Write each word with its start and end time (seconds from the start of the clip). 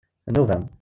D 0.27 0.31
nnuba-m. 0.31 0.63